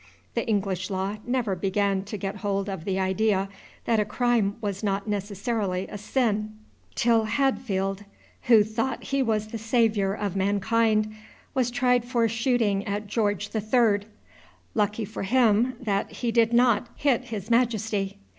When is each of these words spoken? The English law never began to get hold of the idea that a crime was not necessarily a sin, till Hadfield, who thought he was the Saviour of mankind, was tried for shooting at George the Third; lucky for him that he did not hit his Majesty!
The 0.33 0.47
English 0.47 0.89
law 0.89 1.17
never 1.27 1.55
began 1.55 2.03
to 2.05 2.17
get 2.17 2.37
hold 2.37 2.67
of 2.67 2.85
the 2.85 2.97
idea 2.99 3.49
that 3.85 3.99
a 3.99 4.03
crime 4.03 4.55
was 4.59 4.81
not 4.83 5.07
necessarily 5.07 5.85
a 5.89 5.97
sin, 5.99 6.57
till 6.95 7.25
Hadfield, 7.25 8.03
who 8.49 8.63
thought 8.63 9.03
he 9.03 9.21
was 9.21 9.49
the 9.49 9.59
Saviour 9.59 10.15
of 10.15 10.35
mankind, 10.35 11.13
was 11.53 11.69
tried 11.69 12.03
for 12.03 12.27
shooting 12.27 12.83
at 12.87 13.05
George 13.05 13.49
the 13.49 13.61
Third; 13.61 14.07
lucky 14.73 15.05
for 15.05 15.21
him 15.21 15.75
that 15.79 16.11
he 16.11 16.31
did 16.31 16.51
not 16.51 16.89
hit 16.95 17.25
his 17.25 17.51
Majesty! 17.51 18.17